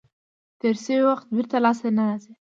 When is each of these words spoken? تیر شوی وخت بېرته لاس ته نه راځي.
تیر 0.59 0.75
شوی 0.83 0.99
وخت 1.09 1.27
بېرته 1.35 1.57
لاس 1.65 1.77
ته 1.83 1.89
نه 1.97 2.03
راځي. 2.09 2.31